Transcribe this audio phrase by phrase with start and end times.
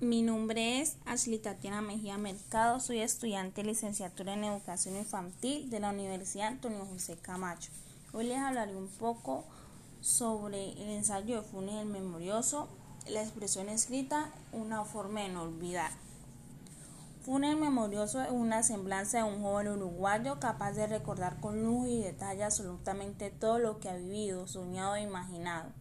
[0.00, 5.80] Mi nombre es Ashley Tatiana Mejía Mercado, soy estudiante de licenciatura en Educación Infantil de
[5.80, 7.72] la Universidad Antonio José Camacho.
[8.12, 9.44] Hoy les hablaré un poco
[10.00, 12.68] sobre el ensayo de Funes el Memorioso,
[13.08, 15.90] la expresión escrita, una forma de no olvidar.
[17.24, 21.88] Funes el Memorioso es una semblanza de un joven uruguayo capaz de recordar con lujo
[21.88, 25.72] y detalle absolutamente todo lo que ha vivido, soñado e imaginado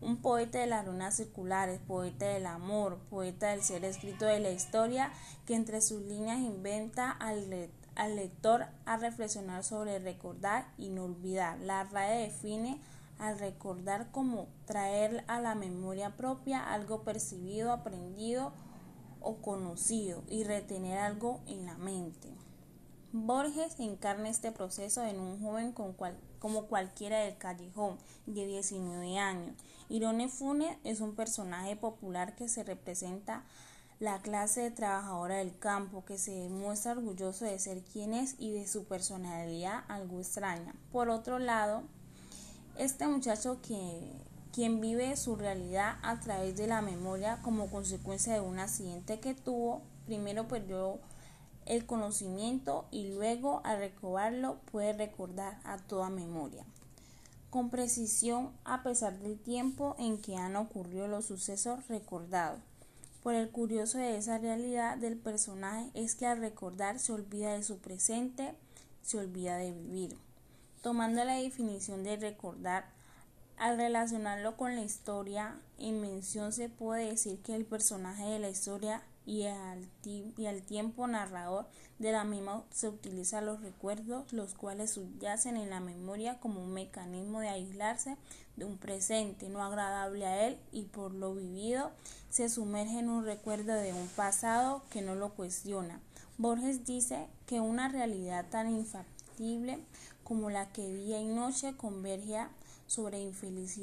[0.00, 4.50] un poeta de las runas circulares, poeta del amor, poeta del ser escrito de la
[4.50, 5.10] historia,
[5.46, 11.58] que entre sus líneas inventa al, lector a reflexionar sobre recordar y no olvidar.
[11.60, 12.80] La RAE define
[13.18, 18.52] al recordar como traer a la memoria propia algo percibido, aprendido
[19.20, 22.45] o conocido y retener algo en la mente.
[23.24, 29.56] Borges encarna este proceso en un joven como cualquiera del callejón de 19 años.
[29.88, 33.42] Irone Funes es un personaje popular que se representa
[34.00, 38.52] la clase de trabajadora del campo que se demuestra orgulloso de ser quien es y
[38.52, 40.74] de su personalidad algo extraña.
[40.92, 41.84] Por otro lado,
[42.76, 44.12] este muchacho que
[44.52, 49.34] quien vive su realidad a través de la memoria como consecuencia de un accidente que
[49.34, 50.98] tuvo, primero perdió
[51.66, 56.64] el conocimiento y luego al recobrarlo puede recordar a toda memoria.
[57.50, 62.60] Con precisión a pesar del tiempo en que han ocurrido los sucesos recordados.
[63.22, 67.64] Por el curioso de esa realidad del personaje es que al recordar se olvida de
[67.64, 68.54] su presente,
[69.02, 70.16] se olvida de vivir.
[70.80, 72.84] Tomando la definición de recordar,
[73.56, 78.50] al relacionarlo con la historia, en mención se puede decir que el personaje de la
[78.50, 81.66] historia y al, y tiempo narrador
[81.98, 86.72] de la misma se utilizan los recuerdos, los cuales subyacen en la memoria como un
[86.72, 88.16] mecanismo de aislarse
[88.56, 91.90] de un presente no agradable a él y por lo vivido
[92.30, 96.00] se sumerge en un recuerdo de un pasado que no lo cuestiona.
[96.38, 99.80] Borges dice que una realidad tan infactible
[100.22, 102.46] como la que día y noche converge
[102.86, 103.80] sobre infeliz.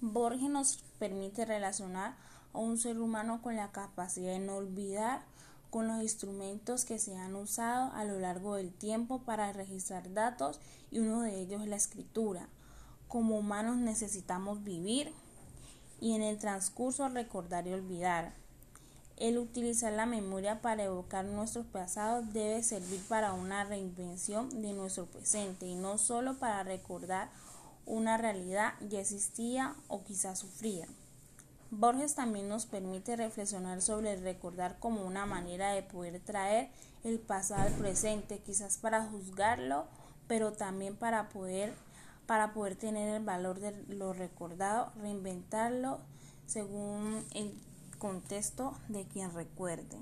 [0.00, 2.14] Borges nos permite relacionar
[2.52, 5.22] a un ser humano con la capacidad de no olvidar
[5.70, 10.60] con los instrumentos que se han usado a lo largo del tiempo para registrar datos
[10.90, 12.48] y uno de ellos es la escritura.
[13.08, 15.12] Como humanos necesitamos vivir
[16.00, 18.32] y en el transcurso recordar y olvidar.
[19.16, 25.06] El utilizar la memoria para evocar nuestros pasados debe servir para una reinvención de nuestro
[25.06, 27.28] presente y no solo para recordar
[27.86, 30.86] una realidad ya existía o quizás sufrida.
[31.70, 36.70] Borges también nos permite reflexionar sobre el recordar como una manera de poder traer
[37.04, 39.86] el pasado al presente, quizás para juzgarlo,
[40.26, 41.72] pero también para poder
[42.26, 45.98] para poder tener el valor de lo recordado, reinventarlo
[46.46, 47.52] según el
[47.98, 50.00] contexto de quien recuerde.